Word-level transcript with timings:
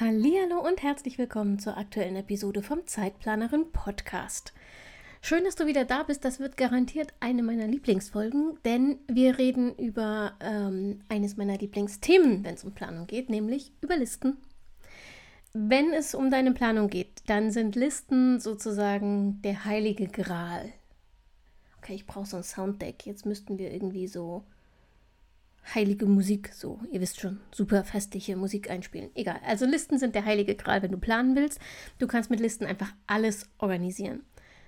Hallo 0.00 0.60
und 0.64 0.80
herzlich 0.80 1.18
willkommen 1.18 1.58
zur 1.58 1.76
aktuellen 1.76 2.14
Episode 2.14 2.62
vom 2.62 2.86
Zeitplanerin 2.86 3.72
Podcast. 3.72 4.52
Schön, 5.20 5.42
dass 5.42 5.56
du 5.56 5.66
wieder 5.66 5.84
da 5.84 6.04
bist. 6.04 6.24
Das 6.24 6.38
wird 6.38 6.56
garantiert 6.56 7.12
eine 7.18 7.42
meiner 7.42 7.66
Lieblingsfolgen, 7.66 8.60
denn 8.64 9.00
wir 9.08 9.38
reden 9.38 9.74
über 9.74 10.34
ähm, 10.38 11.00
eines 11.08 11.36
meiner 11.36 11.58
Lieblingsthemen, 11.58 12.44
wenn 12.44 12.54
es 12.54 12.62
um 12.62 12.74
Planung 12.74 13.08
geht, 13.08 13.28
nämlich 13.28 13.72
über 13.80 13.96
Listen. 13.96 14.36
Wenn 15.52 15.92
es 15.92 16.14
um 16.14 16.30
deine 16.30 16.52
Planung 16.52 16.90
geht, 16.90 17.22
dann 17.26 17.50
sind 17.50 17.74
Listen 17.74 18.38
sozusagen 18.38 19.42
der 19.42 19.64
heilige 19.64 20.06
Gral. 20.06 20.72
Okay, 21.78 21.94
ich 21.94 22.06
brauche 22.06 22.26
so 22.26 22.36
ein 22.36 22.44
Sounddeck. 22.44 23.04
Jetzt 23.04 23.26
müssten 23.26 23.58
wir 23.58 23.72
irgendwie 23.72 24.06
so 24.06 24.44
heilige 25.74 26.06
Musik, 26.06 26.52
so, 26.54 26.80
ihr 26.90 27.00
wisst 27.00 27.20
schon, 27.20 27.40
super 27.52 27.84
festliche 27.84 28.36
Musik 28.36 28.70
einspielen. 28.70 29.10
Egal. 29.14 29.40
Also 29.44 29.66
Listen 29.66 29.98
sind 29.98 30.14
der 30.14 30.24
heilige 30.24 30.54
Gral, 30.54 30.82
wenn 30.82 30.92
du 30.92 30.98
planen 30.98 31.36
willst. 31.36 31.60
Du 31.98 32.06
kannst 32.06 32.30
mit 32.30 32.40
Listen 32.40 32.64
einfach 32.64 32.92
alles 33.06 33.48
organisieren. 33.58 34.22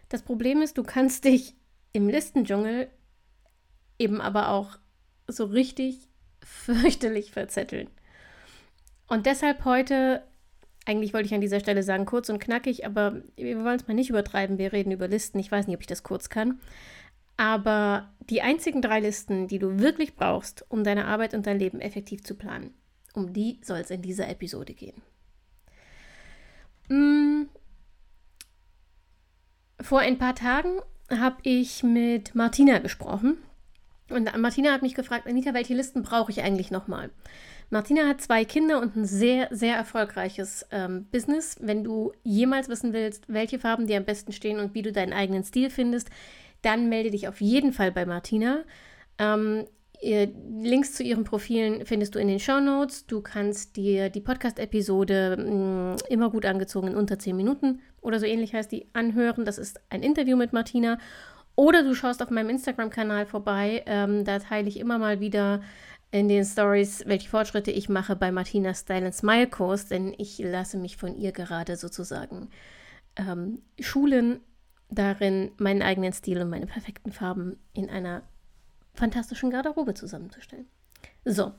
Das 0.09 0.23
Problem 0.23 0.61
ist, 0.61 0.77
du 0.77 0.83
kannst 0.83 1.25
dich 1.25 1.55
im 1.93 2.09
Listendschungel 2.09 2.89
eben 3.99 4.21
aber 4.21 4.51
auch 4.51 4.79
so 5.27 5.45
richtig 5.45 6.09
fürchterlich 6.43 7.33
verzetteln. 7.33 7.89
Und 9.07 9.27
deshalb 9.27 9.65
heute, 9.65 10.23
eigentlich 10.87 11.13
wollte 11.13 11.27
ich 11.27 11.35
an 11.35 11.41
dieser 11.41 11.61
Stelle 11.61 11.83
sagen, 11.83 12.07
kurz 12.07 12.29
und 12.29 12.39
knackig, 12.39 12.87
aber 12.87 13.23
wir 13.37 13.65
wollen 13.65 13.77
es 13.77 13.89
mal 13.89 13.95
nicht 13.95 14.11
übertreiben. 14.11 14.59
Wir 14.59 14.73
reden 14.73 14.93
über 14.93 15.09
Listen. 15.09 15.39
Ich 15.39 15.51
weiß 15.51 15.67
nicht, 15.67 15.77
ob 15.77 15.81
ich 15.81 15.87
das 15.87 16.03
kurz 16.03 16.29
kann. 16.29 16.61
Aber 17.41 18.11
die 18.29 18.43
einzigen 18.43 18.83
drei 18.83 19.01
Listen, 19.01 19.49
die 19.49 19.59
du 19.59 19.79
wirklich 19.79 20.15
brauchst, 20.15 20.63
um 20.69 20.85
deine 20.85 21.07
Arbeit 21.07 21.33
und 21.33 21.47
dein 21.47 21.59
Leben 21.59 21.81
effektiv 21.81 22.23
zu 22.23 22.35
planen, 22.35 22.75
um 23.15 23.33
die 23.33 23.59
soll 23.63 23.79
es 23.79 23.91
in 23.91 24.03
dieser 24.03 24.29
Episode 24.29 24.75
gehen. 24.75 25.01
Hm. 26.89 27.49
Vor 29.81 30.01
ein 30.01 30.19
paar 30.19 30.35
Tagen 30.35 30.81
habe 31.09 31.39
ich 31.43 31.83
mit 31.83 32.35
Martina 32.35 32.79
gesprochen. 32.79 33.39
Und 34.11 34.37
Martina 34.37 34.73
hat 34.73 34.83
mich 34.83 34.95
gefragt, 34.95 35.27
Anita, 35.27 35.55
welche 35.55 35.73
Listen 35.73 36.03
brauche 36.03 36.31
ich 36.31 36.43
eigentlich 36.43 36.71
nochmal? 36.71 37.09
Martina 37.71 38.07
hat 38.07 38.21
zwei 38.21 38.45
Kinder 38.45 38.83
und 38.83 38.97
ein 38.97 39.07
sehr, 39.07 39.49
sehr 39.51 39.77
erfolgreiches 39.77 40.67
ähm, 40.73 41.07
Business. 41.11 41.57
Wenn 41.59 41.85
du 41.85 42.13
jemals 42.23 42.69
wissen 42.69 42.93
willst, 42.93 43.33
welche 43.33 43.59
Farben 43.59 43.87
dir 43.87 43.97
am 43.97 44.05
besten 44.05 44.33
stehen 44.33 44.59
und 44.59 44.75
wie 44.75 44.83
du 44.83 44.93
deinen 44.93 45.15
eigenen 45.15 45.45
Stil 45.45 45.71
findest, 45.71 46.11
dann 46.63 46.89
melde 46.89 47.11
dich 47.11 47.29
auf 47.29 47.41
jeden 47.41 47.73
Fall 47.73 47.93
bei 47.93 48.07
Martina. 48.07 48.65
Ähm, 49.19 49.67
Links 50.03 50.95
zu 50.95 51.03
ihren 51.03 51.25
Profilen 51.25 51.85
findest 51.85 52.15
du 52.15 52.19
in 52.19 52.29
den 52.29 52.41
Show 52.41 52.59
Notes. 52.59 53.07
Du 53.07 53.21
kannst 53.21 53.77
dir 53.77 54.09
die 54.09 54.21
Podcast-Episode 54.21 55.37
mm, 55.37 56.11
immer 56.11 56.31
gut 56.31 56.47
angezogen 56.47 56.89
in 56.89 56.97
unter 56.97 57.19
10 57.19 57.37
Minuten 57.37 57.81
oder 58.01 58.19
so 58.19 58.25
ähnlich 58.25 58.55
heißt 58.55 58.73
die 58.73 58.87
anhören. 58.95 59.45
Das 59.45 59.59
ist 59.59 59.79
ein 59.91 60.03
Interview 60.03 60.37
mit 60.37 60.53
Martina. 60.53 60.99
Oder 61.55 61.83
du 61.83 61.95
schaust 61.95 62.23
auf 62.23 62.31
meinem 62.31 62.49
Instagram-Kanal 62.49 63.27
vorbei. 63.27 63.83
Ähm, 63.87 64.25
da 64.25 64.39
teile 64.39 64.69
ich 64.69 64.79
immer 64.79 64.99
mal 64.99 65.21
wieder 65.21 65.61
in 66.11 66.29
den 66.29 66.45
Stories, 66.45 67.05
welche 67.07 67.29
Fortschritte 67.29 67.71
ich 67.71 67.89
mache 67.89 68.17
bei 68.17 68.33
Martinas 68.33 68.81
Style 68.81 69.07
and 69.07 69.15
Smile 69.15 69.47
Kurs, 69.49 69.87
denn 69.87 70.15
ich 70.17 70.39
lasse 70.39 70.79
mich 70.79 70.97
von 70.97 71.15
ihr 71.15 71.33
gerade 71.33 71.77
sozusagen 71.77 72.49
ähm, 73.17 73.63
schulen 73.79 74.41
darin, 74.91 75.53
meinen 75.59 75.83
eigenen 75.83 76.13
Stil 76.13 76.41
und 76.41 76.51
meine 76.51 76.67
perfekten 76.67 77.13
Farben 77.13 77.59
in 77.73 77.89
einer 77.89 78.23
fantastischen 78.95 79.51
Garderobe 79.51 79.95
zusammenzustellen. 79.95 80.67
So, 81.25 81.53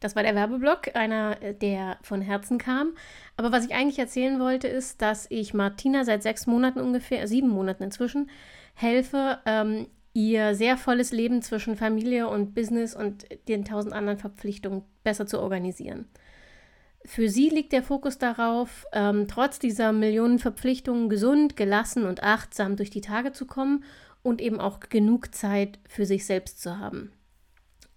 das 0.00 0.14
war 0.14 0.22
der 0.22 0.34
Werbeblock, 0.34 0.94
einer, 0.94 1.42
äh, 1.42 1.54
der 1.54 1.98
von 2.02 2.20
Herzen 2.20 2.58
kam. 2.58 2.92
Aber 3.36 3.52
was 3.52 3.66
ich 3.66 3.74
eigentlich 3.74 3.98
erzählen 3.98 4.40
wollte, 4.40 4.68
ist, 4.68 5.02
dass 5.02 5.26
ich 5.30 5.54
Martina 5.54 6.04
seit 6.04 6.22
sechs 6.22 6.46
Monaten 6.46 6.80
ungefähr, 6.80 7.26
sieben 7.28 7.48
Monaten 7.48 7.84
inzwischen, 7.84 8.30
helfe, 8.74 9.38
ähm, 9.46 9.88
ihr 10.12 10.54
sehr 10.54 10.76
volles 10.76 11.12
Leben 11.12 11.42
zwischen 11.42 11.76
Familie 11.76 12.28
und 12.28 12.54
Business 12.54 12.94
und 12.94 13.26
den 13.48 13.64
tausend 13.64 13.94
anderen 13.94 14.18
Verpflichtungen 14.18 14.82
besser 15.04 15.26
zu 15.26 15.40
organisieren. 15.40 16.06
Für 17.06 17.28
sie 17.28 17.50
liegt 17.50 17.72
der 17.72 17.84
Fokus 17.84 18.18
darauf, 18.18 18.84
ähm, 18.92 19.28
trotz 19.28 19.60
dieser 19.60 19.92
Millionen 19.92 20.40
Verpflichtungen 20.40 21.08
gesund, 21.08 21.56
gelassen 21.56 22.04
und 22.04 22.24
achtsam 22.24 22.74
durch 22.74 22.90
die 22.90 23.00
Tage 23.00 23.32
zu 23.32 23.46
kommen 23.46 23.84
und 24.22 24.40
eben 24.40 24.60
auch 24.60 24.80
genug 24.80 25.32
Zeit 25.32 25.78
für 25.88 26.04
sich 26.04 26.26
selbst 26.26 26.60
zu 26.60 26.78
haben. 26.80 27.12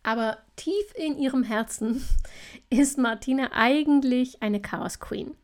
Aber 0.03 0.37
tief 0.55 0.93
in 0.95 1.17
ihrem 1.17 1.41
Herzen 1.43 2.05
ist 2.69 2.99
Martina 2.99 3.49
eigentlich 3.51 4.43
eine 4.43 4.61
Chaos 4.61 4.99
Queen. 4.99 5.35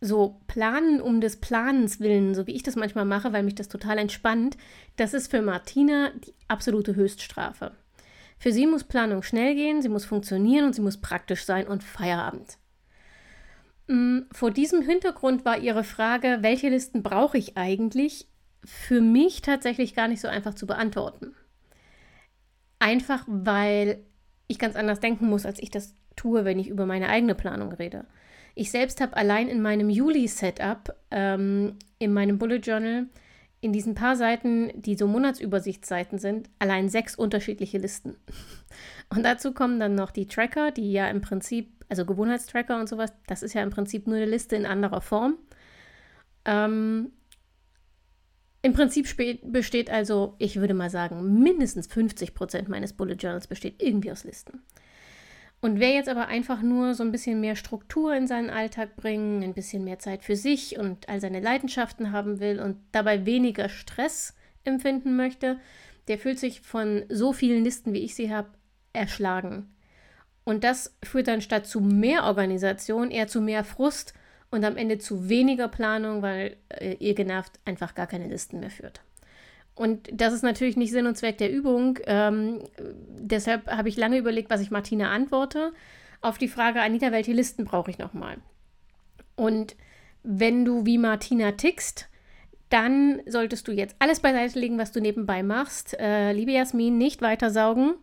So 0.00 0.40
planen 0.46 1.02
um 1.02 1.20
des 1.20 1.40
Planens 1.40 2.00
willen, 2.00 2.34
so 2.34 2.46
wie 2.46 2.54
ich 2.54 2.62
das 2.62 2.76
manchmal 2.76 3.04
mache, 3.04 3.34
weil 3.34 3.42
mich 3.42 3.56
das 3.56 3.68
total 3.68 3.98
entspannt, 3.98 4.56
das 4.96 5.12
ist 5.12 5.30
für 5.30 5.42
Martina 5.42 6.10
die 6.24 6.32
absolute 6.46 6.96
Höchststrafe. 6.96 7.72
Für 8.38 8.52
sie 8.52 8.66
muss 8.66 8.84
Planung 8.84 9.22
schnell 9.22 9.54
gehen, 9.54 9.82
sie 9.82 9.88
muss 9.88 10.06
funktionieren 10.06 10.64
und 10.64 10.74
sie 10.74 10.80
muss 10.80 11.00
praktisch 11.00 11.44
sein 11.44 11.66
und 11.66 11.84
Feierabend. 11.84 12.56
Mm, 13.88 14.20
vor 14.32 14.50
diesem 14.50 14.82
Hintergrund 14.82 15.44
war 15.44 15.58
Ihre 15.58 15.84
Frage, 15.84 16.38
welche 16.42 16.68
Listen 16.68 17.02
brauche 17.02 17.38
ich 17.38 17.56
eigentlich, 17.56 18.28
für 18.64 19.00
mich 19.00 19.42
tatsächlich 19.42 19.94
gar 19.94 20.08
nicht 20.08 20.20
so 20.20 20.28
einfach 20.28 20.54
zu 20.54 20.66
beantworten. 20.66 21.34
Einfach 22.78 23.24
weil 23.26 24.04
ich 24.46 24.58
ganz 24.58 24.76
anders 24.76 25.00
denken 25.00 25.28
muss, 25.28 25.46
als 25.46 25.58
ich 25.60 25.70
das 25.70 25.94
tue, 26.16 26.44
wenn 26.44 26.58
ich 26.58 26.68
über 26.68 26.86
meine 26.86 27.08
eigene 27.08 27.34
Planung 27.34 27.72
rede. 27.72 28.06
Ich 28.54 28.70
selbst 28.70 29.00
habe 29.00 29.16
allein 29.16 29.48
in 29.48 29.62
meinem 29.62 29.88
Juli-Setup, 29.88 30.94
ähm, 31.10 31.76
in 31.98 32.12
meinem 32.12 32.38
Bullet 32.38 32.58
Journal, 32.58 33.06
in 33.60 33.72
diesen 33.72 33.94
paar 33.94 34.16
Seiten, 34.16 34.70
die 34.80 34.96
so 34.96 35.06
Monatsübersichtsseiten 35.06 36.18
sind, 36.18 36.48
allein 36.58 36.88
sechs 36.88 37.14
unterschiedliche 37.14 37.78
Listen. 37.78 38.16
Und 39.08 39.22
dazu 39.24 39.52
kommen 39.52 39.80
dann 39.80 39.94
noch 39.94 40.10
die 40.10 40.26
Tracker, 40.26 40.70
die 40.70 40.92
ja 40.92 41.08
im 41.08 41.20
Prinzip 41.20 41.77
also 41.88 42.04
Gewohnheitstracker 42.04 42.78
und 42.78 42.88
sowas, 42.88 43.12
das 43.26 43.42
ist 43.42 43.54
ja 43.54 43.62
im 43.62 43.70
Prinzip 43.70 44.06
nur 44.06 44.16
eine 44.16 44.26
Liste 44.26 44.56
in 44.56 44.66
anderer 44.66 45.00
Form. 45.00 45.36
Ähm, 46.44 47.12
Im 48.62 48.72
Prinzip 48.72 49.08
besteht 49.44 49.90
also, 49.90 50.34
ich 50.38 50.56
würde 50.56 50.74
mal 50.74 50.90
sagen, 50.90 51.42
mindestens 51.42 51.86
50 51.86 52.34
Prozent 52.34 52.68
meines 52.68 52.92
Bullet 52.92 53.14
Journals 53.14 53.46
besteht 53.46 53.82
irgendwie 53.82 54.12
aus 54.12 54.24
Listen. 54.24 54.62
Und 55.60 55.80
wer 55.80 55.92
jetzt 55.92 56.08
aber 56.08 56.28
einfach 56.28 56.62
nur 56.62 56.94
so 56.94 57.02
ein 57.02 57.10
bisschen 57.10 57.40
mehr 57.40 57.56
Struktur 57.56 58.14
in 58.14 58.28
seinen 58.28 58.50
Alltag 58.50 58.94
bringen, 58.96 59.42
ein 59.42 59.54
bisschen 59.54 59.82
mehr 59.82 59.98
Zeit 59.98 60.22
für 60.22 60.36
sich 60.36 60.78
und 60.78 61.08
all 61.08 61.20
seine 61.20 61.40
Leidenschaften 61.40 62.12
haben 62.12 62.38
will 62.38 62.60
und 62.60 62.76
dabei 62.92 63.26
weniger 63.26 63.68
Stress 63.68 64.36
empfinden 64.62 65.16
möchte, 65.16 65.58
der 66.06 66.18
fühlt 66.18 66.38
sich 66.38 66.60
von 66.60 67.04
so 67.08 67.32
vielen 67.32 67.64
Listen, 67.64 67.92
wie 67.92 68.04
ich 68.04 68.14
sie 68.14 68.32
habe, 68.32 68.50
erschlagen. 68.92 69.74
Und 70.48 70.64
das 70.64 70.96
führt 71.04 71.28
dann 71.28 71.42
statt 71.42 71.66
zu 71.66 71.78
mehr 71.82 72.24
Organisation 72.24 73.10
eher 73.10 73.26
zu 73.26 73.42
mehr 73.42 73.64
Frust 73.64 74.14
und 74.50 74.64
am 74.64 74.78
Ende 74.78 74.96
zu 74.96 75.28
weniger 75.28 75.68
Planung, 75.68 76.22
weil 76.22 76.56
äh, 76.70 76.94
ihr 77.00 77.12
genervt 77.12 77.60
einfach 77.66 77.94
gar 77.94 78.06
keine 78.06 78.28
Listen 78.28 78.58
mehr 78.58 78.70
führt. 78.70 79.02
Und 79.74 80.08
das 80.10 80.32
ist 80.32 80.42
natürlich 80.42 80.78
nicht 80.78 80.90
Sinn 80.90 81.06
und 81.06 81.18
Zweck 81.18 81.36
der 81.36 81.52
Übung. 81.52 81.98
Ähm, 82.06 82.64
deshalb 82.78 83.66
habe 83.66 83.90
ich 83.90 83.98
lange 83.98 84.16
überlegt, 84.16 84.48
was 84.48 84.62
ich 84.62 84.70
Martina 84.70 85.10
antworte 85.10 85.74
auf 86.22 86.38
die 86.38 86.48
Frage, 86.48 86.80
Anita, 86.80 87.12
welche 87.12 87.34
Listen 87.34 87.66
brauche 87.66 87.90
ich 87.90 87.98
nochmal? 87.98 88.38
Und 89.36 89.76
wenn 90.22 90.64
du 90.64 90.86
wie 90.86 90.96
Martina 90.96 91.52
tickst, 91.52 92.08
dann 92.70 93.20
solltest 93.26 93.68
du 93.68 93.72
jetzt 93.72 93.96
alles 93.98 94.20
beiseite 94.20 94.58
legen, 94.58 94.78
was 94.78 94.92
du 94.92 95.00
nebenbei 95.02 95.42
machst. 95.42 95.94
Äh, 96.00 96.32
liebe 96.32 96.52
Jasmin, 96.52 96.96
nicht 96.96 97.20
weitersaugen, 97.20 97.96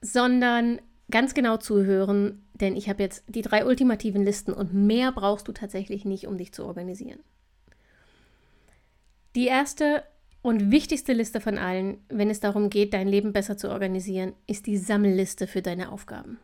sondern 0.00 0.80
ganz 1.14 1.32
genau 1.32 1.58
zuhören, 1.58 2.42
denn 2.54 2.74
ich 2.74 2.88
habe 2.88 3.00
jetzt 3.00 3.22
die 3.28 3.42
drei 3.42 3.64
ultimativen 3.64 4.24
Listen 4.24 4.52
und 4.52 4.74
mehr 4.74 5.12
brauchst 5.12 5.46
du 5.46 5.52
tatsächlich 5.52 6.04
nicht, 6.04 6.26
um 6.26 6.36
dich 6.36 6.52
zu 6.52 6.64
organisieren. 6.64 7.20
Die 9.36 9.46
erste 9.46 10.02
und 10.42 10.72
wichtigste 10.72 11.12
Liste 11.12 11.40
von 11.40 11.56
allen, 11.56 11.98
wenn 12.08 12.30
es 12.30 12.40
darum 12.40 12.68
geht, 12.68 12.94
dein 12.94 13.06
Leben 13.06 13.32
besser 13.32 13.56
zu 13.56 13.70
organisieren, 13.70 14.32
ist 14.48 14.66
die 14.66 14.76
Sammelliste 14.76 15.46
für 15.46 15.62
deine 15.62 15.92
Aufgaben. 15.92 16.40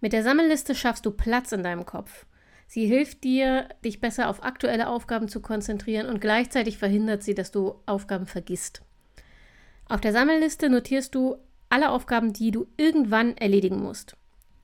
Mit 0.00 0.14
der 0.14 0.22
Sammelliste 0.22 0.74
schaffst 0.74 1.04
du 1.04 1.10
Platz 1.10 1.52
in 1.52 1.62
deinem 1.62 1.84
Kopf. 1.84 2.24
Sie 2.66 2.86
hilft 2.86 3.24
dir, 3.24 3.68
dich 3.84 4.00
besser 4.00 4.30
auf 4.30 4.42
aktuelle 4.42 4.88
Aufgaben 4.88 5.28
zu 5.28 5.40
konzentrieren 5.42 6.06
und 6.06 6.22
gleichzeitig 6.22 6.78
verhindert 6.78 7.22
sie, 7.22 7.34
dass 7.34 7.50
du 7.50 7.74
Aufgaben 7.84 8.24
vergisst. 8.24 8.80
Auf 9.86 10.00
der 10.00 10.14
Sammelliste 10.14 10.70
notierst 10.70 11.14
du 11.14 11.36
alle 11.68 11.90
Aufgaben, 11.90 12.32
die 12.32 12.50
du 12.50 12.66
irgendwann 12.76 13.36
erledigen 13.36 13.82
musst. 13.82 14.16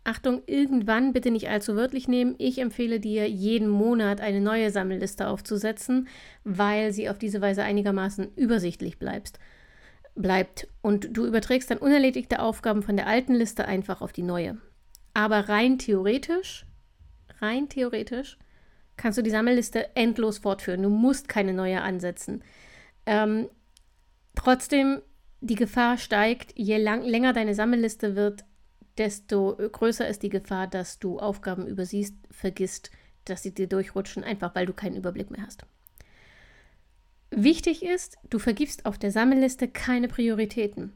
Achtung, 0.04 0.42
irgendwann 0.46 1.12
bitte 1.12 1.30
nicht 1.30 1.48
allzu 1.48 1.76
wörtlich 1.76 2.08
nehmen. 2.08 2.34
Ich 2.38 2.58
empfehle 2.58 2.98
dir, 2.98 3.28
jeden 3.28 3.68
Monat 3.68 4.20
eine 4.20 4.40
neue 4.40 4.70
Sammelliste 4.70 5.28
aufzusetzen, 5.28 6.08
weil 6.42 6.92
sie 6.92 7.08
auf 7.08 7.18
diese 7.18 7.40
Weise 7.40 7.62
einigermaßen 7.62 8.34
übersichtlich 8.34 8.98
bleibst, 8.98 9.38
bleibt. 10.16 10.66
Und 10.80 11.16
du 11.16 11.24
überträgst 11.24 11.70
dann 11.70 11.78
unerledigte 11.78 12.40
Aufgaben 12.40 12.82
von 12.82 12.96
der 12.96 13.06
alten 13.06 13.34
Liste 13.34 13.66
einfach 13.66 14.00
auf 14.00 14.12
die 14.12 14.24
neue. 14.24 14.58
Aber 15.14 15.48
rein 15.48 15.78
theoretisch, 15.78 16.66
rein 17.40 17.68
theoretisch, 17.68 18.38
kannst 18.96 19.18
du 19.18 19.22
die 19.22 19.30
Sammelliste 19.30 19.94
endlos 19.94 20.38
fortführen. 20.38 20.82
Du 20.82 20.90
musst 20.90 21.28
keine 21.28 21.52
neue 21.52 21.80
ansetzen. 21.80 22.42
Ähm, 23.06 23.48
trotzdem, 24.34 25.00
die 25.42 25.56
Gefahr 25.56 25.98
steigt, 25.98 26.52
je 26.56 26.78
lang, 26.78 27.02
länger 27.02 27.32
deine 27.32 27.54
Sammelliste 27.54 28.14
wird, 28.14 28.44
desto 28.96 29.56
größer 29.56 30.06
ist 30.08 30.22
die 30.22 30.28
Gefahr, 30.28 30.68
dass 30.68 31.00
du 31.00 31.18
Aufgaben 31.18 31.66
übersiehst, 31.66 32.14
vergisst, 32.30 32.90
dass 33.24 33.42
sie 33.42 33.52
dir 33.52 33.66
durchrutschen, 33.66 34.22
einfach 34.22 34.54
weil 34.54 34.66
du 34.66 34.72
keinen 34.72 34.96
Überblick 34.96 35.30
mehr 35.30 35.44
hast. 35.44 35.64
Wichtig 37.30 37.82
ist, 37.82 38.18
du 38.30 38.38
vergibst 38.38 38.86
auf 38.86 38.98
der 38.98 39.10
Sammelliste 39.10 39.66
keine 39.66 40.06
Prioritäten. 40.06 40.92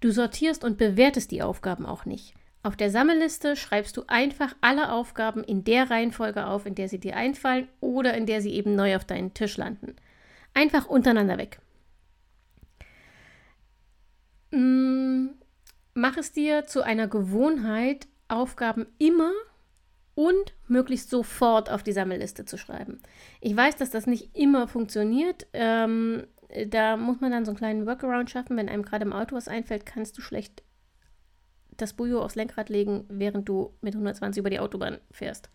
Du 0.00 0.10
sortierst 0.10 0.64
und 0.64 0.78
bewertest 0.78 1.30
die 1.30 1.42
Aufgaben 1.42 1.84
auch 1.84 2.06
nicht. 2.06 2.34
Auf 2.62 2.76
der 2.76 2.90
Sammelliste 2.90 3.56
schreibst 3.56 3.96
du 3.96 4.04
einfach 4.06 4.54
alle 4.60 4.92
Aufgaben 4.92 5.44
in 5.44 5.64
der 5.64 5.90
Reihenfolge 5.90 6.46
auf, 6.46 6.64
in 6.64 6.76
der 6.76 6.88
sie 6.88 7.00
dir 7.00 7.16
einfallen 7.16 7.68
oder 7.80 8.14
in 8.14 8.24
der 8.24 8.40
sie 8.40 8.54
eben 8.54 8.74
neu 8.74 8.96
auf 8.96 9.04
deinen 9.04 9.34
Tisch 9.34 9.56
landen. 9.56 9.96
Einfach 10.54 10.86
untereinander 10.86 11.38
weg. 11.38 11.58
Mmh 14.52 15.30
Mach 15.94 16.16
es 16.16 16.32
dir 16.32 16.66
zu 16.66 16.82
einer 16.82 17.06
Gewohnheit, 17.06 18.08
Aufgaben 18.28 18.86
immer 18.98 19.30
und 20.14 20.54
möglichst 20.66 21.10
sofort 21.10 21.70
auf 21.70 21.82
die 21.82 21.92
Sammelliste 21.92 22.46
zu 22.46 22.56
schreiben. 22.56 23.00
Ich 23.40 23.54
weiß, 23.54 23.76
dass 23.76 23.90
das 23.90 24.06
nicht 24.06 24.34
immer 24.34 24.68
funktioniert. 24.68 25.46
Ähm, 25.52 26.26
da 26.66 26.96
muss 26.96 27.20
man 27.20 27.30
dann 27.30 27.44
so 27.44 27.50
einen 27.50 27.58
kleinen 27.58 27.86
Workaround 27.86 28.30
schaffen. 28.30 28.56
Wenn 28.56 28.70
einem 28.70 28.82
gerade 28.82 29.04
im 29.04 29.12
Auto 29.12 29.36
was 29.36 29.48
einfällt, 29.48 29.84
kannst 29.84 30.16
du 30.16 30.22
schlecht 30.22 30.62
das 31.76 31.92
Bujo 31.92 32.22
aufs 32.22 32.36
Lenkrad 32.36 32.68
legen, 32.68 33.04
während 33.08 33.48
du 33.48 33.74
mit 33.80 33.94
120 33.94 34.40
über 34.40 34.50
die 34.50 34.60
Autobahn 34.60 34.98
fährst. 35.10 35.50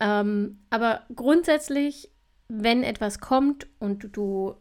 Ähm, 0.00 0.60
aber 0.70 1.02
grundsätzlich, 1.14 2.10
wenn 2.48 2.82
etwas 2.82 3.20
kommt 3.20 3.68
und 3.78 4.16
du 4.16 4.56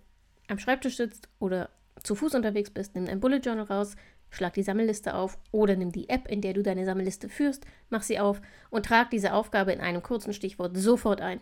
am 0.48 0.60
Schreibtisch 0.60 0.98
sitzt 0.98 1.30
oder 1.40 1.70
zu 2.06 2.16
Fuß 2.16 2.36
unterwegs 2.36 2.70
bist, 2.70 2.96
nimm 2.96 3.08
ein 3.08 3.20
Bullet 3.20 3.40
Journal 3.40 3.66
raus, 3.66 3.96
Schlag 4.30 4.54
die 4.54 4.64
Sammelliste 4.64 5.14
auf 5.14 5.38
oder 5.52 5.76
nimm 5.76 5.92
die 5.92 6.10
App, 6.10 6.28
in 6.28 6.42
der 6.42 6.54
du 6.54 6.62
deine 6.62 6.86
Sammelliste 6.86 7.30
führst, 7.30 7.66
mach 7.90 8.04
sie 8.04 8.20
auf 8.20 8.42
und 8.70 8.86
trag 8.86 9.10
diese 9.10 9.34
Aufgabe 9.34 9.72
in 9.72 9.80
einem 9.80 10.04
kurzen 10.04 10.34
Stichwort 10.34 10.78
sofort 10.78 11.22
ein. 11.22 11.40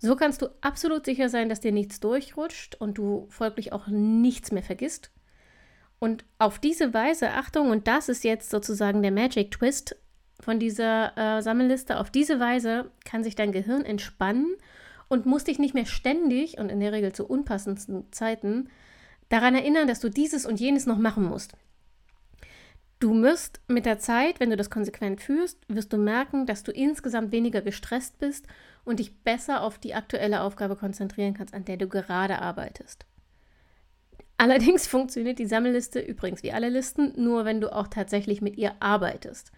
So 0.00 0.16
kannst 0.16 0.42
du 0.42 0.48
absolut 0.60 1.04
sicher 1.04 1.28
sein, 1.28 1.48
dass 1.48 1.60
dir 1.60 1.72
nichts 1.72 2.00
durchrutscht 2.00 2.74
und 2.74 2.98
du 2.98 3.26
folglich 3.30 3.72
auch 3.72 3.86
nichts 3.86 4.50
mehr 4.50 4.62
vergisst. 4.62 5.12
Und 6.00 6.24
auf 6.38 6.58
diese 6.58 6.92
Weise, 6.92 7.30
Achtung, 7.30 7.70
und 7.70 7.86
das 7.86 8.08
ist 8.08 8.24
jetzt 8.24 8.50
sozusagen 8.50 9.02
der 9.02 9.12
Magic 9.12 9.52
Twist 9.52 9.96
von 10.40 10.58
dieser 10.58 11.16
äh, 11.16 11.42
Sammelliste, 11.42 11.98
auf 12.00 12.10
diese 12.10 12.40
Weise 12.40 12.90
kann 13.04 13.22
sich 13.22 13.36
dein 13.36 13.52
Gehirn 13.52 13.84
entspannen 13.84 14.56
und 15.08 15.26
muss 15.26 15.44
dich 15.44 15.58
nicht 15.58 15.74
mehr 15.74 15.86
ständig 15.86 16.58
und 16.58 16.70
in 16.70 16.80
der 16.80 16.92
Regel 16.92 17.12
zu 17.12 17.24
unpassendsten 17.26 18.10
Zeiten 18.12 18.68
daran 19.28 19.54
erinnern, 19.54 19.88
dass 19.88 20.00
du 20.00 20.08
dieses 20.08 20.46
und 20.46 20.60
jenes 20.60 20.86
noch 20.86 20.98
machen 20.98 21.24
musst. 21.24 21.52
Du 23.00 23.22
wirst 23.22 23.60
mit 23.68 23.86
der 23.86 23.98
Zeit, 23.98 24.40
wenn 24.40 24.50
du 24.50 24.56
das 24.56 24.70
konsequent 24.70 25.20
führst, 25.20 25.58
wirst 25.68 25.92
du 25.92 25.98
merken, 25.98 26.46
dass 26.46 26.62
du 26.62 26.72
insgesamt 26.72 27.32
weniger 27.32 27.60
gestresst 27.60 28.18
bist 28.18 28.46
und 28.84 28.98
dich 28.98 29.22
besser 29.22 29.62
auf 29.62 29.78
die 29.78 29.94
aktuelle 29.94 30.40
Aufgabe 30.40 30.76
konzentrieren 30.76 31.34
kannst, 31.34 31.52
an 31.52 31.64
der 31.64 31.76
du 31.76 31.88
gerade 31.88 32.38
arbeitest. 32.38 33.04
Allerdings 34.36 34.86
funktioniert 34.86 35.38
die 35.38 35.46
Sammelliste 35.46 36.00
übrigens 36.00 36.42
wie 36.42 36.52
alle 36.52 36.68
Listen 36.68 37.12
nur, 37.16 37.44
wenn 37.44 37.60
du 37.60 37.74
auch 37.74 37.88
tatsächlich 37.88 38.40
mit 38.40 38.56
ihr 38.56 38.72
arbeitest. 38.80 39.52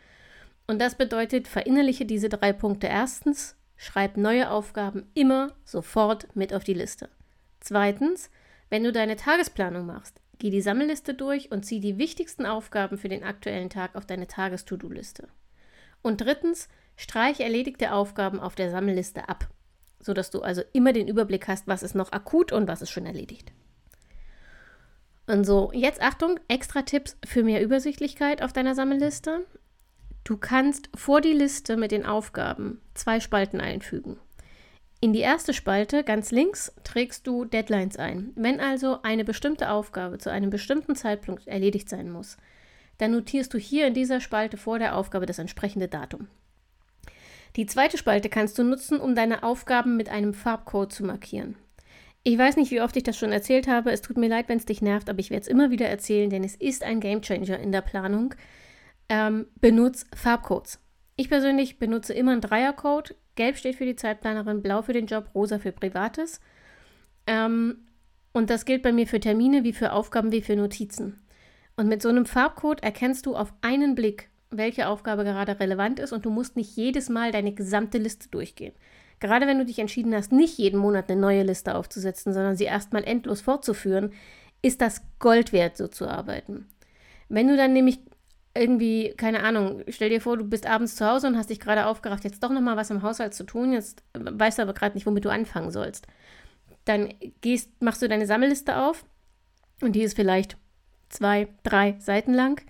Und 0.67 0.81
das 0.81 0.97
bedeutet, 0.97 1.47
verinnerliche 1.47 2.05
diese 2.05 2.29
drei 2.29 2.53
Punkte. 2.53 2.89
Erstens, 2.89 3.55
schreib 3.77 4.17
neue 4.17 4.51
Aufgaben 4.51 5.09
immer 5.15 5.53
sofort 5.65 6.35
mit 6.35 6.53
auf 6.53 6.65
die 6.65 6.75
Liste. 6.75 7.09
Zweitens, 7.61 8.31
wenn 8.71 8.85
du 8.85 8.93
deine 8.93 9.17
Tagesplanung 9.17 9.87
machst, 9.87 10.21
Geh 10.39 10.51
die 10.51 10.61
Sammelliste 10.61 11.15
durch 11.15 11.51
und 11.51 11.65
zieh 11.65 11.81
die 11.81 11.99
wichtigsten 11.99 12.45
Aufgaben 12.45 12.99
für 12.99 13.09
den 13.09 13.25
aktuellen 13.25 13.71
Tag 13.71 13.95
auf 13.95 14.05
deine 14.05 14.27
Tages-To-Do-Liste. 14.27 15.29
Und 16.03 16.21
drittens, 16.21 16.69
streich 16.97 17.41
erledigte 17.41 17.93
Aufgaben 17.93 18.39
auf 18.39 18.55
der 18.55 18.71
Sammelliste 18.71 19.29
ab, 19.29 19.49
sodass 19.99 20.31
du 20.31 20.43
also 20.43 20.63
immer 20.73 20.93
den 20.93 21.09
Überblick 21.09 21.49
hast, 21.49 21.67
was 21.67 21.83
ist 21.83 21.95
noch 21.95 22.13
akut 22.13 22.53
und 22.53 22.69
was 22.69 22.83
ist 22.83 22.91
schon 22.91 23.07
erledigt. 23.07 23.53
Und 25.27 25.45
so, 25.45 25.71
jetzt 25.73 26.03
Achtung, 26.03 26.39
extra 26.49 26.83
Tipps 26.83 27.17
für 27.25 27.43
mehr 27.43 27.63
Übersichtlichkeit 27.63 28.43
auf 28.43 28.53
deiner 28.53 28.75
Sammelliste. 28.75 29.47
Du 30.23 30.37
kannst 30.37 30.91
vor 30.95 31.21
die 31.21 31.33
Liste 31.33 31.77
mit 31.77 31.93
den 31.93 32.05
Aufgaben 32.05 32.81
zwei 32.95 33.21
Spalten 33.21 33.61
einfügen. 33.61 34.19
In 35.01 35.13
die 35.13 35.21
erste 35.21 35.53
Spalte 35.53 36.05
ganz 36.05 36.31
links 36.31 36.73
trägst 36.83 37.27
du 37.27 37.45
Deadlines 37.45 37.97
ein. 37.97 38.33
Wenn 38.35 38.61
also 38.61 39.03
eine 39.03 39.25
bestimmte 39.25 39.71
Aufgabe 39.71 40.19
zu 40.19 40.31
einem 40.31 40.51
bestimmten 40.51 40.97
Zeitpunkt 40.97 41.47
erledigt 41.47 41.89
sein 41.89 42.11
muss, 42.11 42.39
dann 42.99 43.11
notierst 43.11 43.53
du 43.53 43.59
hier 43.59 43.87
in 43.87 43.95
dieser 43.95 44.21
Spalte 44.21 44.57
vor 44.57 44.79
der 44.79 44.97
Aufgabe 44.97 45.27
das 45.27 45.39
entsprechende 45.39 45.89
Datum. 45.89 46.29
Die 47.57 47.67
zweite 47.67 47.99
Spalte 47.99 48.29
kannst 48.29 48.59
du 48.59 48.65
nutzen, 48.65 48.99
um 48.99 49.15
deine 49.15 49.43
Aufgaben 49.43 49.97
mit 49.97 50.09
einem 50.09 50.35
Farbcode 50.35 50.93
zu 50.93 51.05
markieren. 51.05 51.57
Ich 52.23 52.37
weiß 52.37 52.57
nicht, 52.57 52.71
wie 52.71 52.81
oft 52.81 52.97
ich 52.97 53.03
das 53.03 53.17
schon 53.17 53.33
erzählt 53.33 53.69
habe. 53.69 53.93
Es 53.93 54.03
tut 54.03 54.17
mir 54.17 54.29
leid, 54.29 54.49
wenn 54.49 54.59
es 54.59 54.65
dich 54.65 54.83
nervt, 54.83 55.09
aber 55.09 55.21
ich 55.21 55.31
werde 55.31 55.43
es 55.43 55.49
immer 55.49 55.71
wieder 55.71 55.87
erzählen, 55.87 56.29
denn 56.29 56.43
es 56.43 56.57
ist 56.57 56.83
ein 56.83 57.01
Gamechanger 57.01 57.59
in 57.59 57.71
der 57.71 57.83
Planung. 57.83 58.35
Ähm, 59.09 59.47
benutz 59.61 60.07
Farbcodes. 60.15 60.81
Ich 61.15 61.29
persönlich 61.29 61.79
benutze 61.79 62.15
immer 62.15 62.33
einen 62.33 62.41
Dreiercode. 62.41 63.15
Gelb 63.37 63.57
steht 63.57 63.77
für 63.77 63.85
die 63.85 63.97
Zeitplanerin, 63.97 64.63
blau 64.63 64.83
für 64.83 64.93
den 64.93 65.07
Job, 65.07 65.31
rosa 65.35 65.59
für 65.59 65.73
Privates. 65.73 66.41
Ähm, 67.27 67.79
und 68.33 68.51
das 68.51 68.65
gilt 68.65 68.83
bei 68.83 68.93
mir 68.93 69.07
für 69.07 69.21
Termine 69.21 69.65
wie 69.65 69.73
für 69.73 69.93
Aufgaben 69.93 70.33
wie 70.33 70.43
für 70.43 70.57
Notizen. 70.57 71.23
Und 71.77 71.89
mit 71.89 72.03
so 72.03 72.09
einem 72.09 72.27
Farbcode 72.27 72.83
erkennst 72.83 73.27
du 73.27 73.37
auf 73.37 73.53
einen 73.61 73.95
Blick, 73.95 74.31
welche 74.51 74.89
Aufgabe 74.89 75.25
gerade 75.25 75.61
relevant 75.61 76.01
ist 76.01 76.13
und 76.13 76.25
du 76.25 76.31
musst 76.31 76.57
nicht 76.57 76.77
jedes 76.77 77.09
Mal 77.09 77.33
deine 77.33 77.53
gesamte 77.53 77.99
Liste 77.99 78.29
durchgehen. 78.29 78.75
Gerade 79.21 79.47
wenn 79.47 79.59
du 79.59 79.65
dich 79.65 79.79
entschieden 79.79 80.15
hast, 80.15 80.33
nicht 80.33 80.59
jeden 80.59 80.79
Monat 80.79 81.11
eine 81.11 81.21
neue 81.21 81.43
Liste 81.43 81.75
aufzusetzen, 81.75 82.33
sondern 82.33 82.57
sie 82.57 82.65
erstmal 82.65 83.05
endlos 83.05 83.41
fortzuführen, 83.41 84.13
ist 84.63 84.81
das 84.81 85.03
Gold 85.19 85.53
wert, 85.53 85.77
so 85.77 85.89
zu 85.89 86.09
arbeiten. 86.09 86.67
Wenn 87.29 87.49
du 87.49 87.57
dann 87.57 87.73
nämlich 87.73 88.01
irgendwie, 88.59 89.15
keine 89.17 89.43
Ahnung, 89.43 89.83
stell 89.89 90.11
dir 90.11 90.21
vor, 90.21 90.37
du 90.37 90.45
bist 90.45 90.67
abends 90.67 90.97
zu 90.97 91.07
Hause 91.07 91.27
und 91.27 91.37
hast 91.37 91.51
dich 91.51 91.61
gerade 91.61 91.87
aufgerafft, 91.87 92.25
jetzt 92.25 92.43
doch 92.43 92.51
nochmal 92.51 92.77
was 92.77 92.91
im 92.91 93.03
Haushalt 93.03 93.35
zu 93.35 93.45
tun, 93.45 93.73
jetzt 93.73 94.03
weißt 94.15 94.59
du 94.59 94.63
aber 94.63 94.75
gerade 94.75 94.95
nicht, 94.95 95.07
womit 95.07 95.25
du 95.25 95.31
anfangen 95.31 95.71
sollst. 95.71 96.07
Dann 96.85 97.13
gehst, 97.41 97.83
machst 97.83 98.03
du 98.03 98.09
deine 98.09 98.27
Sammelliste 98.27 98.77
auf 98.77 99.05
und 99.81 99.93
die 99.93 100.03
ist 100.03 100.17
vielleicht 100.17 100.57
zwei, 101.09 101.49
drei 101.63 101.97
Seiten 101.99 102.35
lang. 102.35 102.63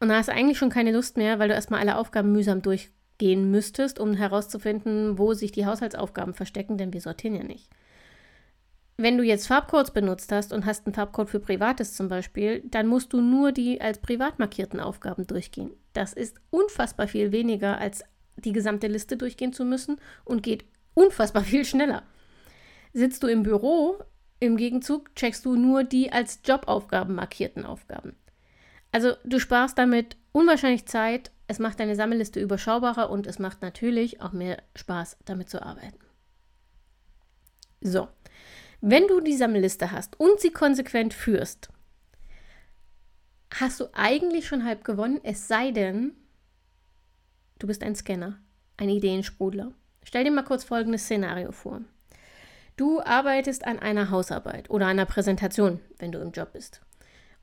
Und 0.00 0.08
da 0.08 0.16
hast 0.16 0.28
du 0.28 0.32
eigentlich 0.32 0.58
schon 0.58 0.70
keine 0.70 0.92
Lust 0.92 1.16
mehr, 1.16 1.38
weil 1.38 1.48
du 1.48 1.54
erstmal 1.54 1.80
alle 1.80 1.96
Aufgaben 1.96 2.32
mühsam 2.32 2.62
durchgehen 2.62 3.50
müsstest, 3.50 4.00
um 4.00 4.14
herauszufinden, 4.14 5.18
wo 5.18 5.34
sich 5.34 5.52
die 5.52 5.66
Haushaltsaufgaben 5.66 6.34
verstecken, 6.34 6.76
denn 6.76 6.92
wir 6.92 7.00
sortieren 7.00 7.36
ja 7.36 7.44
nicht. 7.44 7.68
Wenn 8.96 9.16
du 9.16 9.24
jetzt 9.24 9.46
Farbcodes 9.46 9.92
benutzt 9.92 10.30
hast 10.32 10.52
und 10.52 10.66
hast 10.66 10.86
einen 10.86 10.94
Farbcode 10.94 11.30
für 11.30 11.40
Privates 11.40 11.94
zum 11.94 12.08
Beispiel, 12.08 12.62
dann 12.66 12.86
musst 12.86 13.12
du 13.12 13.20
nur 13.20 13.52
die 13.52 13.80
als 13.80 13.98
privat 13.98 14.38
markierten 14.38 14.80
Aufgaben 14.80 15.26
durchgehen. 15.26 15.70
Das 15.92 16.12
ist 16.12 16.40
unfassbar 16.50 17.08
viel 17.08 17.32
weniger, 17.32 17.78
als 17.78 18.04
die 18.36 18.52
gesamte 18.52 18.86
Liste 18.86 19.16
durchgehen 19.16 19.52
zu 19.52 19.64
müssen 19.64 19.98
und 20.24 20.42
geht 20.42 20.64
unfassbar 20.94 21.44
viel 21.44 21.64
schneller. 21.64 22.02
Sitzt 22.92 23.22
du 23.22 23.26
im 23.26 23.42
Büro, 23.42 23.98
im 24.40 24.56
Gegenzug 24.56 25.14
checkst 25.14 25.44
du 25.44 25.56
nur 25.56 25.84
die 25.84 26.12
als 26.12 26.40
Jobaufgaben 26.44 27.14
markierten 27.14 27.64
Aufgaben. 27.64 28.16
Also 28.90 29.14
du 29.24 29.38
sparst 29.38 29.78
damit 29.78 30.16
unwahrscheinlich 30.32 30.86
Zeit, 30.86 31.30
es 31.46 31.58
macht 31.58 31.80
deine 31.80 31.96
Sammelliste 31.96 32.40
überschaubarer 32.40 33.10
und 33.10 33.26
es 33.26 33.38
macht 33.38 33.62
natürlich 33.62 34.20
auch 34.20 34.32
mehr 34.32 34.62
Spaß, 34.76 35.16
damit 35.24 35.48
zu 35.48 35.62
arbeiten. 35.62 35.98
So, 37.80 38.08
wenn 38.82 39.06
du 39.06 39.20
die 39.20 39.36
Sammelliste 39.36 39.92
hast 39.92 40.18
und 40.18 40.40
sie 40.40 40.50
konsequent 40.50 41.14
führst, 41.14 41.68
hast 43.54 43.78
du 43.78 43.86
eigentlich 43.92 44.46
schon 44.46 44.64
halb 44.64 44.82
gewonnen, 44.82 45.20
es 45.22 45.46
sei 45.46 45.70
denn, 45.70 46.14
du 47.60 47.68
bist 47.68 47.84
ein 47.84 47.94
Scanner, 47.94 48.40
ein 48.76 48.88
Ideensprudler. 48.88 49.72
Stell 50.02 50.24
dir 50.24 50.32
mal 50.32 50.42
kurz 50.42 50.64
folgendes 50.64 51.04
Szenario 51.04 51.52
vor. 51.52 51.82
Du 52.76 53.00
arbeitest 53.00 53.64
an 53.64 53.78
einer 53.78 54.10
Hausarbeit 54.10 54.68
oder 54.68 54.88
einer 54.88 55.06
Präsentation, 55.06 55.78
wenn 55.98 56.10
du 56.10 56.18
im 56.18 56.32
Job 56.32 56.52
bist. 56.52 56.80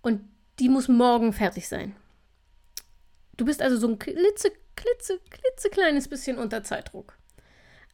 Und 0.02 0.28
die 0.60 0.68
muss 0.68 0.90
morgen 0.90 1.32
fertig 1.32 1.70
sein. 1.70 1.96
Du 3.38 3.46
bist 3.46 3.62
also 3.62 3.78
so 3.78 3.88
ein 3.88 3.98
klitze, 3.98 4.52
klitze, 4.76 5.20
klitzekleines 5.30 6.10
bisschen 6.10 6.38
unter 6.38 6.64
Zeitdruck. 6.64 7.19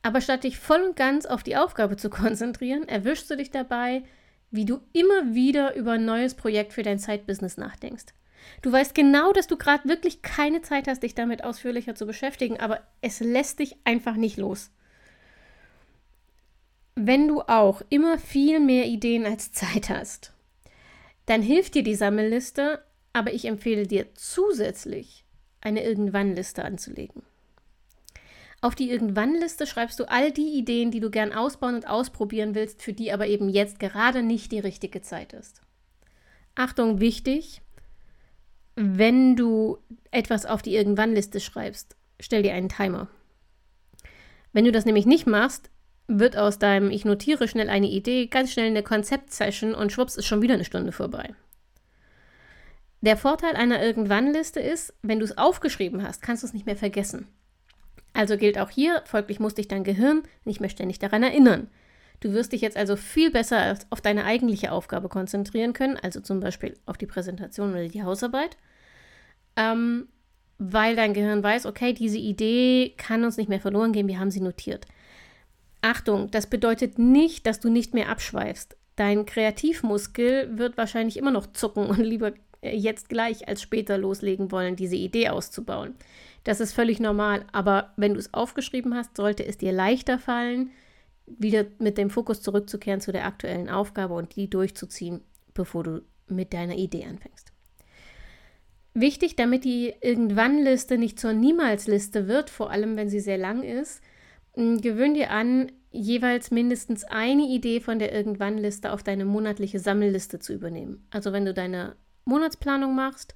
Aber 0.06 0.22
statt 0.22 0.44
dich 0.44 0.60
voll 0.60 0.84
und 0.84 0.96
ganz 0.96 1.26
auf 1.26 1.42
die 1.42 1.58
Aufgabe 1.58 1.98
zu 1.98 2.12
konzentrieren, 2.12 2.88
erwischst 2.88 3.28
du 3.28 3.36
dich 3.36 3.50
dabei, 3.50 4.04
wie 4.52 4.66
du 4.66 4.82
immer 4.94 5.34
wieder 5.34 5.76
über 5.76 5.94
ein 5.94 6.06
neues 6.06 6.36
Projekt 6.36 6.74
für 6.74 6.84
dein 6.84 7.00
Zeitbusiness 7.00 7.58
nachdenkst. 7.58 8.14
Du 8.62 8.72
weißt 8.72 8.94
genau, 8.94 9.34
dass 9.34 9.48
du 9.48 9.58
gerade 9.58 9.90
wirklich 9.90 10.22
keine 10.22 10.62
Zeit 10.62 10.88
hast, 10.88 11.02
dich 11.02 11.16
damit 11.16 11.44
ausführlicher 11.44 11.96
zu 11.96 12.06
beschäftigen, 12.06 12.60
aber 12.60 12.82
es 13.02 13.20
lässt 13.20 13.58
dich 13.58 13.78
einfach 13.84 14.16
nicht 14.16 14.38
los. 14.38 14.70
Wenn 16.94 17.28
du 17.28 17.42
auch 17.42 17.82
immer 17.90 18.20
viel 18.20 18.60
mehr 18.60 18.86
Ideen 18.86 19.26
als 19.26 19.54
Zeit 19.54 19.90
hast, 19.90 20.34
dann 21.26 21.42
hilft 21.42 21.74
dir 21.74 21.84
die 21.84 21.96
Sammelliste, 21.96 22.84
aber 23.12 23.34
ich 23.34 23.46
empfehle 23.46 23.88
dir 23.88 24.14
zusätzlich 24.14 25.26
eine 25.62 25.84
Irgendwann-Liste 25.84 26.64
anzulegen. 26.64 27.24
Auf 28.66 28.74
die 28.74 28.90
Irgendwann-Liste 28.90 29.68
schreibst 29.68 30.00
du 30.00 30.06
all 30.06 30.32
die 30.32 30.58
Ideen, 30.58 30.90
die 30.90 31.00
du 31.00 31.12
gern 31.12 31.34
ausbauen 31.34 31.76
und 31.76 31.88
ausprobieren 31.88 32.56
willst, 32.56 32.82
für 32.82 32.94
die 32.94 33.12
aber 33.12 33.28
eben 33.28 33.48
jetzt 33.48 33.80
gerade 33.80 34.24
nicht 34.24 34.52
die 34.52 34.58
richtige 34.58 35.04
Zeit 35.04 35.34
ist. 35.34 35.62
Achtung, 36.56 37.00
wichtig, 37.00 37.62
wenn 38.76 39.36
du 39.36 39.78
etwas 40.10 40.48
auf 40.48 40.64
die 40.64 40.74
Irgendwann-Liste 40.74 41.42
schreibst, 41.42 41.96
stell 42.20 42.42
dir 42.42 42.56
einen 42.56 42.70
Timer. 42.70 43.08
Wenn 44.52 44.66
du 44.66 44.72
das 44.72 44.86
nämlich 44.86 45.06
nicht 45.06 45.28
machst, 45.28 45.70
wird 46.08 46.36
aus 46.36 46.58
deinem 46.58 46.90
Ich 46.90 47.06
notiere 47.06 47.48
schnell 47.48 47.70
eine 47.70 47.92
Idee 47.92 48.26
ganz 48.26 48.52
schnell 48.52 48.66
eine 48.66 48.82
Konzeptsession 48.82 49.76
und 49.76 49.92
schwupps 49.92 50.16
ist 50.16 50.26
schon 50.26 50.42
wieder 50.42 50.56
eine 50.56 50.66
Stunde 50.66 50.92
vorbei. 50.92 51.36
Der 53.02 53.16
Vorteil 53.16 53.56
einer 53.56 53.84
Irgendwann-Liste 53.84 54.60
ist, 54.60 54.96
wenn 55.04 55.20
du 55.20 55.26
es 55.26 55.38
aufgeschrieben 55.38 56.02
hast, 56.02 56.24
kannst 56.24 56.42
du 56.42 56.48
es 56.48 56.54
nicht 56.54 56.66
mehr 56.66 56.78
vergessen. 56.78 57.28
Also 58.16 58.38
gilt 58.38 58.58
auch 58.58 58.70
hier, 58.70 59.02
folglich 59.06 59.42
muss 59.42 59.56
dich 59.56 59.68
dein 59.68 59.84
Gehirn 59.84 60.24
nicht 60.46 60.62
mehr 60.62 60.70
ständig 60.70 61.00
daran 61.00 61.22
erinnern. 61.22 61.68
Du 62.22 62.32
wirst 62.32 62.54
dich 62.54 62.62
jetzt 62.62 62.78
also 62.78 62.96
viel 62.96 63.30
besser 63.30 63.78
auf 63.90 64.00
deine 64.00 64.24
eigentliche 64.24 64.72
Aufgabe 64.72 65.10
konzentrieren 65.10 65.74
können, 65.74 65.98
also 66.02 66.22
zum 66.22 66.40
Beispiel 66.40 66.78
auf 66.86 66.98
die 66.98 67.08
Präsentation 67.08 67.72
oder 67.72 67.90
die 67.90 68.04
Hausarbeit, 68.04 68.56
ähm, 69.58 70.08
weil 70.58 70.96
dein 70.96 71.14
Gehirn 71.14 71.44
weiß, 71.44 71.66
okay, 71.66 71.92
diese 71.92 72.18
Idee 72.18 72.94
kann 72.96 73.26
uns 73.26 73.36
nicht 73.36 73.50
mehr 73.50 73.60
verloren 73.60 73.92
gehen, 73.92 74.08
wir 74.08 74.18
haben 74.18 74.32
sie 74.32 74.40
notiert. 74.40 74.86
Achtung, 75.82 76.32
das 76.32 76.48
bedeutet 76.48 76.98
nicht, 76.98 77.46
dass 77.46 77.60
du 77.60 77.70
nicht 77.70 77.94
mehr 77.94 78.08
abschweifst. 78.08 78.78
Dein 78.96 79.26
Kreativmuskel 79.26 80.58
wird 80.58 80.78
wahrscheinlich 80.78 81.18
immer 81.18 81.32
noch 81.32 81.48
zucken 81.48 81.88
und 81.88 82.00
lieber 82.00 82.32
äh, 82.62 82.78
jetzt 82.78 83.10
gleich 83.10 83.50
als 83.50 83.62
später 83.62 83.98
loslegen 83.98 84.52
wollen, 84.54 84.78
diese 84.78 84.96
Idee 84.96 85.28
auszubauen. 85.28 85.96
Das 86.46 86.60
ist 86.60 86.74
völlig 86.74 87.00
normal, 87.00 87.44
aber 87.52 87.92
wenn 87.98 88.14
du 88.14 88.20
es 88.20 88.34
aufgeschrieben 88.34 88.94
hast, 88.94 89.18
sollte 89.18 89.46
es 89.46 89.58
dir 89.58 89.74
leichter 89.74 90.20
fallen, 90.20 90.70
wieder 91.26 91.66
mit 91.80 91.98
dem 91.98 92.12
Fokus 92.12 92.42
zurückzukehren 92.42 93.02
zu 93.02 93.12
der 93.12 93.26
aktuellen 93.26 93.68
Aufgabe 93.68 94.14
und 94.14 94.36
die 94.36 94.48
durchzuziehen, 94.48 95.22
bevor 95.56 95.84
du 95.84 96.02
mit 96.28 96.54
deiner 96.54 96.76
Idee 96.76 97.06
anfängst. 97.06 97.52
Wichtig, 98.94 99.36
damit 99.36 99.66
die 99.66 99.94
Irgendwann-Liste 100.02 101.00
nicht 101.00 101.20
zur 101.20 101.34
Niemals-Liste 101.34 102.28
wird, 102.28 102.52
vor 102.52 102.70
allem 102.70 102.96
wenn 102.96 103.10
sie 103.10 103.20
sehr 103.20 103.40
lang 103.40 103.64
ist, 103.64 104.02
Gewöhn 104.56 105.16
dir 105.16 105.32
an, 105.32 105.72
jeweils 105.92 106.52
mindestens 106.52 107.04
eine 107.04 107.44
Idee 107.44 107.82
von 107.82 108.00
der 108.00 108.14
Irgendwann-Liste 108.14 108.94
auf 108.94 109.04
deine 109.04 109.26
monatliche 109.26 109.80
Sammelliste 109.80 110.40
zu 110.40 110.54
übernehmen. 110.54 111.06
Also 111.10 111.34
wenn 111.34 111.44
du 111.44 111.54
deine 111.54 111.96
Monatsplanung 112.24 112.96
machst 112.96 113.34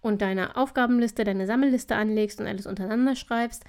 und 0.00 0.22
deine 0.22 0.56
Aufgabenliste, 0.56 1.24
deine 1.24 1.46
Sammelliste 1.46 1.96
anlegst 1.96 2.40
und 2.40 2.46
alles 2.46 2.66
untereinander 2.66 3.16
schreibst, 3.16 3.64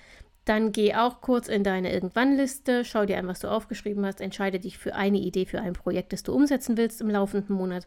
dann 0.45 0.71
geh 0.71 0.95
auch 0.95 1.19
kurz 1.19 1.49
in 1.49 1.63
deine 1.63 1.91
Irgendwann-Liste, 1.91 2.85
schau 2.85 3.05
dir 3.05 3.17
an, 3.17 3.27
was 3.27 3.39
du 3.39 3.49
aufgeschrieben 3.49 4.05
hast, 4.05 4.21
entscheide 4.21 4.59
dich 4.59 4.77
für 4.77 4.95
eine 4.95 5.17
Idee 5.17 5.45
für 5.45 5.59
ein 5.59 5.73
Projekt, 5.73 6.13
das 6.13 6.23
du 6.23 6.33
umsetzen 6.33 6.77
willst 6.77 7.01
im 7.01 7.09
laufenden 7.09 7.55
Monat 7.55 7.85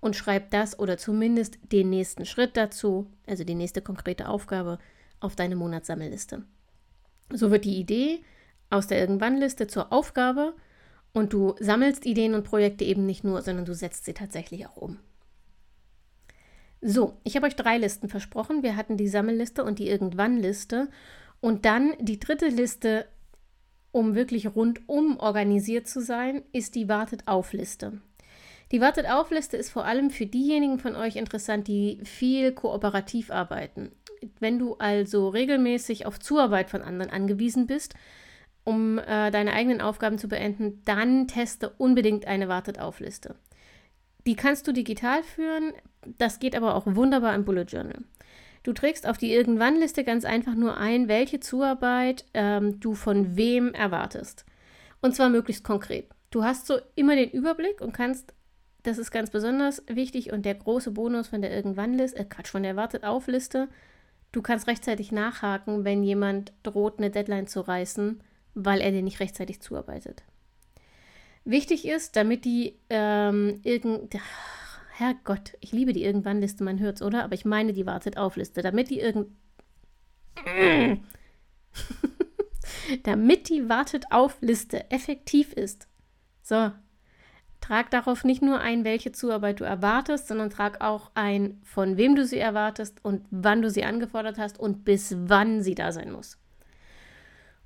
und 0.00 0.14
schreib 0.14 0.50
das 0.50 0.78
oder 0.78 0.98
zumindest 0.98 1.58
den 1.72 1.88
nächsten 1.88 2.26
Schritt 2.26 2.56
dazu, 2.56 3.06
also 3.26 3.44
die 3.44 3.54
nächste 3.54 3.80
konkrete 3.80 4.28
Aufgabe, 4.28 4.78
auf 5.20 5.36
deine 5.36 5.56
Monatssammelliste. 5.56 6.42
So 7.30 7.50
wird 7.50 7.64
die 7.64 7.78
Idee 7.78 8.22
aus 8.68 8.88
der 8.88 8.98
Irgendwann-Liste 8.98 9.68
zur 9.68 9.92
Aufgabe 9.92 10.54
und 11.12 11.32
du 11.32 11.54
sammelst 11.60 12.04
Ideen 12.04 12.34
und 12.34 12.44
Projekte 12.44 12.84
eben 12.84 13.06
nicht 13.06 13.24
nur, 13.24 13.40
sondern 13.42 13.64
du 13.64 13.74
setzt 13.74 14.04
sie 14.04 14.14
tatsächlich 14.14 14.66
auch 14.66 14.76
um. 14.76 14.98
So, 16.84 17.16
ich 17.22 17.36
habe 17.36 17.46
euch 17.46 17.54
drei 17.54 17.78
Listen 17.78 18.08
versprochen. 18.08 18.64
Wir 18.64 18.74
hatten 18.74 18.96
die 18.96 19.06
Sammelliste 19.06 19.62
und 19.62 19.78
die 19.78 19.88
Irgendwann-Liste 19.88 20.88
und 21.40 21.64
dann 21.64 21.92
die 22.00 22.18
dritte 22.18 22.48
Liste, 22.48 23.06
um 23.92 24.16
wirklich 24.16 24.56
rundum 24.56 25.16
organisiert 25.20 25.86
zu 25.86 26.00
sein, 26.00 26.42
ist 26.52 26.74
die 26.74 26.88
Wartet-auf-Liste. 26.88 28.00
Die 28.72 28.80
Wartet-auf-Liste 28.80 29.56
ist 29.56 29.70
vor 29.70 29.84
allem 29.84 30.10
für 30.10 30.26
diejenigen 30.26 30.80
von 30.80 30.96
euch 30.96 31.14
interessant, 31.14 31.68
die 31.68 32.00
viel 32.02 32.50
kooperativ 32.50 33.30
arbeiten. 33.30 33.92
Wenn 34.40 34.58
du 34.58 34.74
also 34.74 35.28
regelmäßig 35.28 36.06
auf 36.06 36.18
Zuarbeit 36.18 36.68
von 36.68 36.82
anderen 36.82 37.12
angewiesen 37.12 37.68
bist, 37.68 37.94
um 38.64 38.98
äh, 38.98 39.30
deine 39.30 39.52
eigenen 39.52 39.80
Aufgaben 39.80 40.18
zu 40.18 40.26
beenden, 40.26 40.82
dann 40.84 41.28
teste 41.28 41.70
unbedingt 41.70 42.26
eine 42.26 42.48
Wartet-auf-Liste. 42.48 43.36
Die 44.26 44.36
kannst 44.36 44.66
du 44.66 44.72
digital 44.72 45.22
führen, 45.22 45.72
das 46.18 46.38
geht 46.38 46.56
aber 46.56 46.74
auch 46.74 46.86
wunderbar 46.86 47.34
im 47.34 47.44
Bullet 47.44 47.64
Journal. 47.64 47.98
Du 48.62 48.72
trägst 48.72 49.06
auf 49.08 49.18
die 49.18 49.32
Irgendwann-Liste 49.32 50.04
ganz 50.04 50.24
einfach 50.24 50.54
nur 50.54 50.76
ein, 50.76 51.08
welche 51.08 51.40
Zuarbeit 51.40 52.24
ähm, 52.32 52.78
du 52.78 52.94
von 52.94 53.36
wem 53.36 53.74
erwartest. 53.74 54.44
Und 55.00 55.16
zwar 55.16 55.30
möglichst 55.30 55.64
konkret. 55.64 56.08
Du 56.30 56.44
hast 56.44 56.66
so 56.66 56.78
immer 56.94 57.16
den 57.16 57.30
Überblick 57.30 57.80
und 57.80 57.92
kannst, 57.92 58.32
das 58.84 58.98
ist 58.98 59.10
ganz 59.10 59.30
besonders 59.30 59.82
wichtig 59.88 60.32
und 60.32 60.44
der 60.44 60.54
große 60.54 60.92
Bonus 60.92 61.28
von 61.28 61.42
der 61.42 61.52
Irgendwann-Liste, 61.52 62.20
äh 62.20 62.24
Quatsch, 62.24 62.48
von 62.48 62.62
der 62.62 62.76
Wartet-auf-Liste, 62.76 63.68
du 64.30 64.42
kannst 64.42 64.68
rechtzeitig 64.68 65.10
nachhaken, 65.10 65.84
wenn 65.84 66.04
jemand 66.04 66.52
droht, 66.62 66.98
eine 66.98 67.10
Deadline 67.10 67.48
zu 67.48 67.60
reißen 67.60 68.22
weil 68.54 68.80
er 68.80 68.90
dir 68.90 69.02
nicht 69.02 69.20
rechtzeitig 69.20 69.60
zuarbeitet. 69.60 70.22
Wichtig 71.44 71.86
ist, 71.88 72.16
damit 72.16 72.44
die 72.44 72.78
ähm, 72.90 73.60
irgend. 73.62 74.16
Herrgott, 74.94 75.56
ich 75.60 75.72
liebe 75.72 75.92
die 75.94 76.04
Irgendwann-Liste, 76.04 76.62
man 76.62 76.78
hört 76.78 76.96
es, 76.96 77.02
oder? 77.02 77.24
Aber 77.24 77.34
ich 77.34 77.44
meine 77.44 77.72
die 77.72 77.86
Wartet-auf-Liste. 77.86 78.62
Damit 78.62 78.90
die 78.90 79.00
irgend. 79.00 79.28
damit 83.02 83.48
die 83.48 83.68
Wartet-auf-Liste 83.68 84.90
effektiv 84.90 85.52
ist. 85.52 85.88
So. 86.42 86.72
Trag 87.60 87.90
darauf 87.90 88.24
nicht 88.24 88.42
nur 88.42 88.60
ein, 88.60 88.84
welche 88.84 89.12
Zuarbeit 89.12 89.60
du 89.60 89.64
erwartest, 89.64 90.26
sondern 90.26 90.50
trag 90.50 90.80
auch 90.80 91.12
ein, 91.14 91.60
von 91.62 91.96
wem 91.96 92.16
du 92.16 92.26
sie 92.26 92.38
erwartest 92.38 93.04
und 93.04 93.24
wann 93.30 93.62
du 93.62 93.70
sie 93.70 93.84
angefordert 93.84 94.36
hast 94.36 94.58
und 94.58 94.84
bis 94.84 95.14
wann 95.16 95.62
sie 95.62 95.76
da 95.76 95.92
sein 95.92 96.10
muss. 96.10 96.38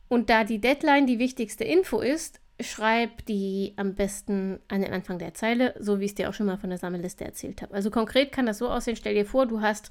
Und 0.09 0.29
da 0.29 0.45
die 0.45 0.61
Deadline 0.61 1.07
die 1.07 1.19
wichtigste 1.19 1.65
Info 1.65 2.01
ist, 2.01 2.41
schreib 2.61 3.27
die 3.27 3.75
am 3.77 3.95
besten 3.95 4.61
an 4.69 4.81
den 4.81 4.93
Anfang 4.93 5.19
der 5.19 5.35
Zeile, 5.35 5.75
so 5.79 6.01
wie 6.01 6.05
ich 6.05 6.13
es 6.13 6.15
dir 6.15 6.29
auch 6.29 6.35
schon 6.35 6.47
mal 6.47 6.57
von 6.57 6.71
der 6.71 6.79
Sammelliste 6.79 7.25
erzählt 7.25 7.61
habe. 7.63 7.75
Also 7.75 7.91
konkret 7.91 8.33
kann 8.33 8.47
das 8.47 8.59
so 8.59 8.69
aussehen, 8.69 8.97
stell 8.97 9.15
dir 9.15 9.27
vor, 9.27 9.47
du 9.47 9.61
hast 9.61 9.91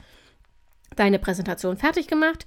deine 0.95 1.19
Präsentation 1.19 1.77
fertig 1.77 2.07
gemacht 2.07 2.45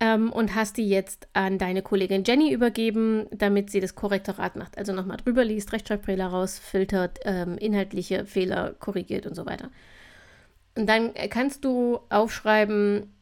ähm, 0.00 0.30
und 0.30 0.54
hast 0.54 0.76
die 0.76 0.88
jetzt 0.88 1.28
an 1.32 1.58
deine 1.58 1.82
Kollegin 1.82 2.24
Jenny 2.24 2.52
übergeben, 2.52 3.26
damit 3.30 3.70
sie 3.70 3.80
das 3.80 3.94
Korrektorat 3.94 4.56
macht. 4.56 4.76
Also 4.76 4.92
nochmal 4.92 5.16
drüber 5.16 5.44
liest, 5.44 5.72
Rechtschreibfehler 5.72 6.26
rausfiltert, 6.26 7.20
ähm, 7.24 7.56
inhaltliche 7.56 8.26
Fehler 8.26 8.74
korrigiert 8.74 9.26
und 9.26 9.34
so 9.34 9.46
weiter. 9.46 9.70
Und 10.76 10.86
dann 10.86 11.14
kannst 11.30 11.64
du 11.64 12.00
aufschreiben, 12.10 13.14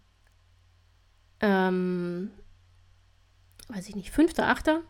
ähm, 1.41 2.31
weiß 3.69 3.88
ich 3.88 3.95
nicht, 3.95 4.12
5.8. 4.12 4.81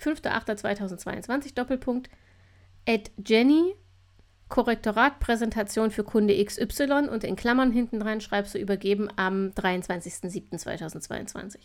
5.8.2022, 0.00 1.54
Doppelpunkt, 1.54 2.10
at 2.88 3.10
Jenny, 3.24 3.74
Korrektorat, 4.48 5.20
Präsentation 5.20 5.90
für 5.90 6.04
Kunde 6.04 6.44
XY 6.44 7.08
und 7.10 7.24
in 7.24 7.36
Klammern 7.36 7.70
hinten 7.70 8.00
dran 8.00 8.20
schreibst 8.20 8.54
du 8.54 8.58
übergeben 8.58 9.08
am 9.16 9.50
23.07.2022. 9.50 11.56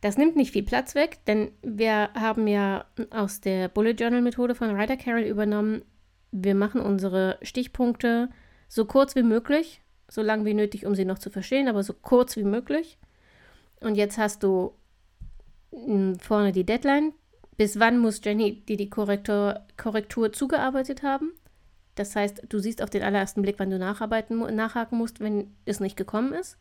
Das 0.00 0.18
nimmt 0.18 0.36
nicht 0.36 0.52
viel 0.52 0.64
Platz 0.64 0.94
weg, 0.94 1.18
denn 1.26 1.52
wir 1.62 2.10
haben 2.14 2.46
ja 2.46 2.84
aus 3.10 3.40
der 3.40 3.68
Bullet 3.68 3.92
Journal 3.92 4.22
Methode 4.22 4.54
von 4.54 4.78
Ryder 4.78 4.96
Carroll 4.96 5.22
übernommen, 5.22 5.82
wir 6.30 6.54
machen 6.56 6.80
unsere 6.80 7.38
Stichpunkte 7.42 8.28
so 8.68 8.86
kurz 8.86 9.14
wie 9.14 9.22
möglich, 9.22 9.82
so 10.08 10.20
lang 10.20 10.44
wie 10.44 10.52
nötig, 10.52 10.84
um 10.84 10.96
sie 10.96 11.04
noch 11.04 11.18
zu 11.18 11.30
verstehen, 11.30 11.68
aber 11.68 11.84
so 11.84 11.94
kurz 11.94 12.36
wie 12.36 12.44
möglich. 12.44 12.98
Und 13.80 13.94
jetzt 13.94 14.18
hast 14.18 14.42
du 14.42 14.74
vorne 16.20 16.52
die 16.52 16.64
Deadline. 16.64 17.12
Bis 17.56 17.78
wann 17.78 17.98
muss 17.98 18.20
Jenny 18.24 18.64
dir 18.66 18.76
die 18.76 18.90
Korrektur, 18.90 19.60
Korrektur 19.76 20.32
zugearbeitet 20.32 21.02
haben? 21.02 21.32
Das 21.94 22.16
heißt, 22.16 22.42
du 22.48 22.58
siehst 22.58 22.82
auf 22.82 22.90
den 22.90 23.02
allerersten 23.02 23.42
Blick, 23.42 23.56
wann 23.58 23.70
du 23.70 23.78
nacharbeiten, 23.78 24.38
nachhaken 24.54 24.98
musst, 24.98 25.20
wenn 25.20 25.54
es 25.64 25.78
nicht 25.78 25.96
gekommen 25.96 26.32
ist. 26.32 26.58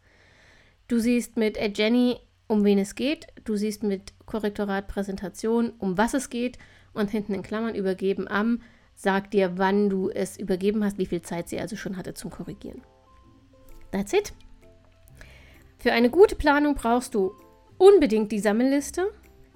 Du 0.87 0.99
siehst 0.99 1.37
mit 1.37 1.57
Jenny, 1.77 2.17
um 2.47 2.63
wen 2.63 2.77
es 2.77 2.93
geht. 2.93 3.27
Du 3.43 3.55
siehst 3.55 3.81
mit 3.81 4.13
Korrektorat 4.25 4.87
Präsentation, 4.87 5.73
um 5.79 5.97
was 5.97 6.13
es 6.13 6.29
geht. 6.29 6.59
Und 6.93 7.09
hinten 7.09 7.33
in 7.33 7.41
Klammern 7.41 7.73
übergeben 7.73 8.27
am, 8.27 8.61
sagt 8.93 9.33
dir, 9.33 9.57
wann 9.57 9.89
du 9.89 10.09
es 10.09 10.37
übergeben 10.37 10.83
hast, 10.83 10.99
wie 10.99 11.07
viel 11.07 11.23
Zeit 11.23 11.49
sie 11.49 11.59
also 11.59 11.75
schon 11.75 11.97
hatte 11.97 12.13
zum 12.13 12.29
Korrigieren. 12.29 12.83
That's 13.91 14.13
it. 14.13 14.33
Für 15.79 15.91
eine 15.91 16.11
gute 16.11 16.35
Planung 16.35 16.75
brauchst 16.75 17.15
du 17.15 17.33
unbedingt 17.77 18.31
die 18.31 18.39
Sammelliste. 18.39 19.11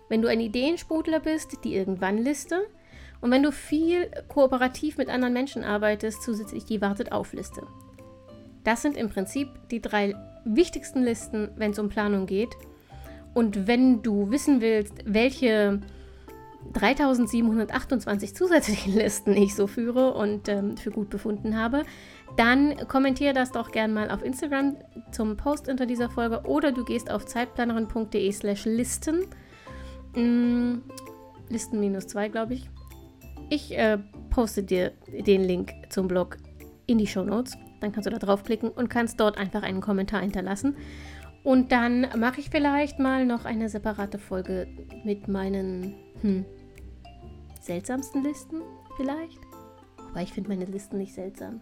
Wenn 0.09 0.21
du 0.21 0.27
ein 0.27 0.39
Ideensprudler 0.39 1.19
bist, 1.19 1.63
die 1.63 1.75
irgendwann 1.75 2.17
Liste. 2.17 2.67
Und 3.19 3.31
wenn 3.31 3.43
du 3.43 3.51
viel 3.51 4.09
kooperativ 4.27 4.97
mit 4.97 5.09
anderen 5.09 5.33
Menschen 5.33 5.63
arbeitest, 5.63 6.21
zusätzlich 6.21 6.65
die 6.65 6.81
Wartet-auf-Liste. 6.81 7.63
Das 8.63 8.81
sind 8.81 8.97
im 8.97 9.09
Prinzip 9.09 9.49
die 9.71 9.81
drei 9.81 10.15
wichtigsten 10.45 11.01
Listen, 11.03 11.49
wenn 11.55 11.71
es 11.71 11.79
um 11.79 11.89
Planung 11.89 12.25
geht. 12.25 12.55
Und 13.33 13.67
wenn 13.67 14.01
du 14.01 14.31
wissen 14.31 14.61
willst, 14.61 14.93
welche 15.05 15.81
3728 16.73 18.35
zusätzlichen 18.35 18.93
Listen 18.97 19.33
ich 19.33 19.55
so 19.55 19.67
führe 19.67 20.13
und 20.13 20.49
ähm, 20.49 20.77
für 20.77 20.91
gut 20.91 21.09
befunden 21.09 21.57
habe, 21.57 21.83
dann 22.35 22.75
kommentiere 22.87 23.33
das 23.33 23.51
doch 23.51 23.71
gern 23.71 23.93
mal 23.93 24.11
auf 24.11 24.23
Instagram 24.23 24.77
zum 25.11 25.37
Post 25.37 25.69
unter 25.69 25.85
dieser 25.85 26.09
Folge 26.09 26.41
oder 26.43 26.71
du 26.71 26.83
gehst 26.83 27.09
auf 27.09 27.25
zeitplanerin.de 27.25 28.31
slash 28.31 28.65
listen. 28.65 29.25
Mm, 30.15 30.81
listen 31.49 31.79
minus 31.79 32.07
zwei, 32.07 32.27
glaube 32.29 32.55
ich. 32.55 32.69
Ich 33.49 33.77
äh, 33.77 33.97
poste 34.29 34.63
dir 34.63 34.91
den 35.07 35.43
Link 35.43 35.71
zum 35.89 36.07
Blog 36.07 36.37
in 36.85 36.97
die 36.97 37.07
Show 37.07 37.23
Notes. 37.23 37.57
Dann 37.79 37.91
kannst 37.91 38.07
du 38.07 38.11
da 38.11 38.17
draufklicken 38.17 38.69
und 38.69 38.89
kannst 38.89 39.19
dort 39.19 39.37
einfach 39.37 39.63
einen 39.63 39.81
Kommentar 39.81 40.21
hinterlassen. 40.21 40.75
Und 41.43 41.71
dann 41.71 42.07
mache 42.17 42.41
ich 42.41 42.49
vielleicht 42.49 42.99
mal 42.99 43.25
noch 43.25 43.45
eine 43.45 43.69
separate 43.69 44.17
Folge 44.17 44.67
mit 45.05 45.27
meinen 45.29 45.95
hm, 46.21 46.45
seltsamsten 47.61 48.23
Listen 48.23 48.61
vielleicht. 48.95 49.39
Aber 50.09 50.21
ich 50.21 50.33
finde 50.33 50.49
meine 50.49 50.65
Listen 50.65 50.97
nicht 50.97 51.13
seltsam. 51.13 51.61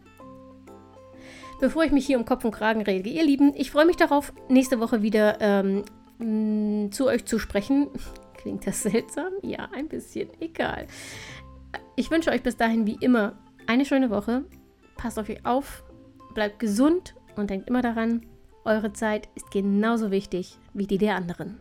Bevor 1.60 1.84
ich 1.84 1.92
mich 1.92 2.06
hier 2.06 2.18
um 2.18 2.26
Kopf 2.26 2.44
und 2.44 2.52
Kragen 2.52 2.82
rede, 2.82 3.10
ihr 3.10 3.24
Lieben, 3.24 3.54
ich 3.56 3.72
freue 3.72 3.86
mich 3.86 3.96
darauf, 3.96 4.34
nächste 4.50 4.80
Woche 4.80 5.02
wieder 5.02 5.38
ähm, 5.40 5.84
mh, 6.20 6.92
zu 6.92 7.08
euch 7.08 7.26
zu 7.26 7.40
sprechen. 7.40 7.90
Klingt 8.38 8.68
das 8.68 8.84
seltsam? 8.84 9.32
Ja, 9.42 9.70
ein 9.74 9.88
bisschen. 9.88 10.30
Egal. 10.40 10.88
Ich 11.96 12.12
wünsche 12.12 12.30
euch 12.30 12.44
bis 12.44 12.58
dahin 12.58 12.86
wie 12.86 12.98
immer 13.00 13.38
eine 13.68 13.86
schöne 13.86 14.10
Woche. 14.10 14.46
Passt 14.98 15.18
auf 15.18 15.30
euch 15.30 15.46
auf, 15.46 15.84
bleibt 16.34 16.60
gesund 16.60 17.16
und 17.36 17.50
denkt 17.50 17.70
immer 17.70 17.82
daran, 17.82 18.26
eure 18.64 18.94
Zeit 18.94 19.30
ist 19.36 19.52
genauso 19.52 20.12
wichtig 20.12 20.58
wie 20.74 20.88
die 20.88 20.98
der 20.98 21.16
anderen. 21.16 21.60